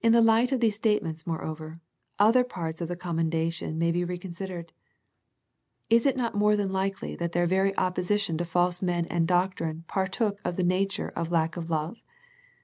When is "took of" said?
10.08-10.56